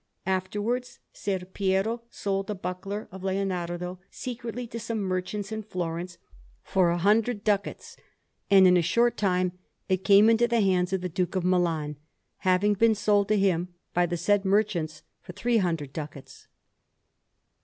Afterwards, 0.25 0.97
Ser 1.13 1.45
Piero 1.45 2.01
sold 2.09 2.47
the 2.47 2.55
buckler 2.55 3.07
of 3.11 3.23
Leonardo 3.23 3.99
secretly 4.09 4.65
to 4.65 4.79
some 4.79 4.97
merchants 4.99 5.51
in 5.51 5.61
Florence, 5.61 6.17
for 6.63 6.89
a 6.89 6.97
hundred 6.97 7.43
ducats; 7.43 7.97
and 8.49 8.65
in 8.65 8.77
a 8.77 8.81
short 8.81 9.15
time 9.15 9.51
it 9.87 10.03
came 10.03 10.27
into 10.27 10.47
the 10.47 10.61
hands 10.61 10.91
of 10.91 11.01
the 11.01 11.07
Duke 11.09 11.35
of 11.35 11.45
Milan, 11.45 11.97
having 12.37 12.73
been 12.73 12.95
sold 12.95 13.27
to 13.27 13.37
him 13.37 13.75
by 13.93 14.07
the 14.07 14.17
said 14.17 14.43
merchants 14.43 15.03
for 15.21 15.33
three 15.33 15.57
hundred 15.57 15.93
ducats. 15.93 16.47